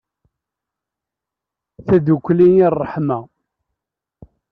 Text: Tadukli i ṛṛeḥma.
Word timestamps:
Tadukli 1.85 2.47
i 2.63 2.67
ṛṛeḥma. 2.73 3.19